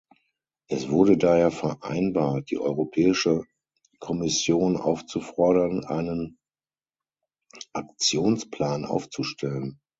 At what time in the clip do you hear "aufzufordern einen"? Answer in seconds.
4.75-6.39